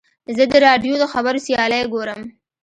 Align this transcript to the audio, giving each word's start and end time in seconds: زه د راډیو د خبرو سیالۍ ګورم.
زه 0.35 0.43
د 0.51 0.53
راډیو 0.65 0.93
د 1.01 1.05
خبرو 1.13 1.43
سیالۍ 1.45 1.81
ګورم. 1.93 2.21